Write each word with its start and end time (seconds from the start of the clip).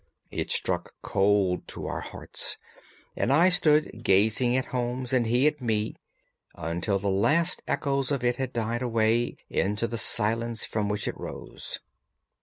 It 0.31 0.49
struck 0.49 0.93
cold 1.03 1.67
to 1.67 1.85
our 1.85 1.99
hearts, 2.01 2.57
and 3.15 3.31
I 3.31 3.49
stood 3.49 4.03
gazing 4.03 4.55
at 4.57 4.65
Holmes, 4.73 5.13
and 5.13 5.27
he 5.27 5.45
at 5.45 5.61
me, 5.61 5.95
until 6.55 6.97
the 6.97 7.07
last 7.07 7.61
echoes 7.67 8.11
of 8.11 8.23
it 8.23 8.37
had 8.37 8.51
died 8.51 8.81
away 8.81 9.37
into 9.47 9.87
the 9.87 9.99
silence 9.99 10.65
from 10.65 10.89
which 10.89 11.07
it 11.07 11.15
rose. 11.19 11.77